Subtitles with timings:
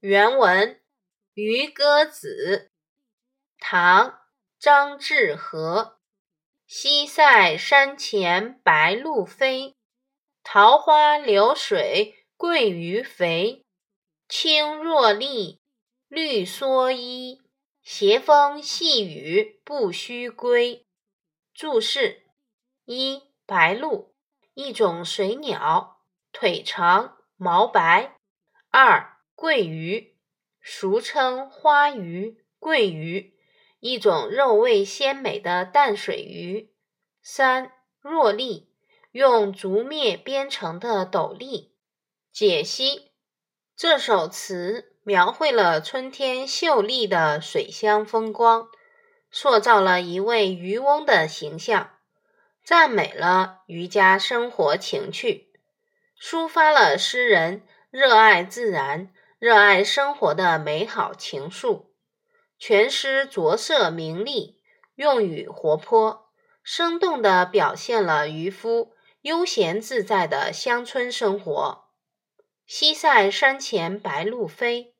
[0.00, 0.74] 原文
[1.32, 2.68] 《渔歌子》
[3.58, 4.10] 唐·
[4.58, 5.98] 张志和。
[6.66, 9.74] 西塞山前白鹭飞，
[10.44, 13.64] 桃花流水鳜鱼肥。
[14.28, 15.62] 青箬笠，
[16.08, 17.40] 绿蓑衣，
[17.82, 20.84] 斜风细雨不须归。
[21.54, 22.26] 注释：
[22.84, 24.12] 一、白鹭，
[24.52, 26.02] 一种水鸟，
[26.32, 28.18] 腿长，毛白。
[28.70, 30.16] 二、鳜鱼，
[30.62, 33.34] 俗称花鱼、桂鱼，
[33.80, 36.72] 一种肉味鲜美的淡水鱼。
[37.20, 38.70] 三、箬笠，
[39.12, 41.74] 用竹篾编成的斗笠。
[42.32, 43.12] 解析：
[43.76, 48.70] 这首词描绘了春天秀丽的水乡风光，
[49.30, 51.90] 塑造了一位渔翁的形象，
[52.64, 55.52] 赞美了渔家生活情趣，
[56.18, 59.12] 抒发了诗人热爱自然。
[59.38, 61.88] 热爱生活的美好情愫，
[62.58, 64.62] 全诗着色明丽，
[64.94, 66.30] 用语活泼，
[66.62, 71.90] 生动地表现了渔夫悠闲自在的乡村生活。
[72.66, 74.94] 西塞山前白鹭飞，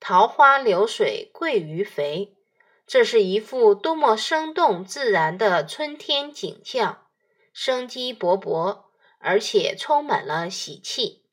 [0.00, 2.38] 桃花流水鳜鱼肥。
[2.86, 7.06] 这是一幅多么生动自然的春天景象，
[7.52, 8.84] 生机勃勃，
[9.18, 11.26] 而且充满了喜气。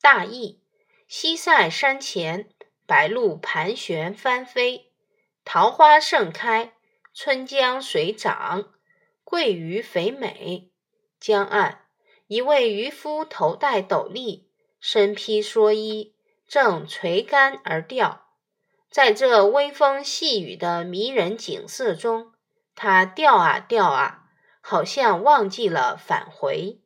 [0.00, 0.61] 大意。
[1.14, 2.48] 西塞山前，
[2.86, 4.94] 白鹭盘旋翻飞，
[5.44, 6.72] 桃花盛开，
[7.12, 8.72] 春江水涨，
[9.22, 10.70] 鳜鱼肥美。
[11.20, 11.84] 江岸，
[12.28, 14.48] 一位渔夫头戴斗笠，
[14.80, 16.16] 身披蓑衣，
[16.48, 18.28] 正垂竿而钓。
[18.90, 22.32] 在这微风细雨的迷人景色中，
[22.74, 24.30] 他钓啊钓啊，
[24.62, 26.81] 好像忘记了返回。